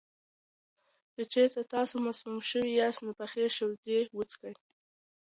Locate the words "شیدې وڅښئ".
3.77-4.53